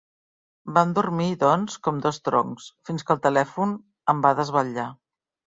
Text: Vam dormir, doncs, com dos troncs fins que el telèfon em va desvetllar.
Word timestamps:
Vam 0.77 0.93
dormir, 0.99 1.27
doncs, 1.43 1.75
com 1.89 2.01
dos 2.07 2.19
troncs 2.29 2.71
fins 2.89 3.07
que 3.11 3.17
el 3.17 3.23
telèfon 3.29 3.77
em 4.15 4.25
va 4.25 4.37
desvetllar. 4.41 4.89